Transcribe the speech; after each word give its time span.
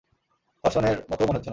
ধর্ষণের 0.63 0.97
মতও 1.09 1.25
মনে 1.27 1.37
হচ্ছে 1.37 1.39
না। 1.39 1.49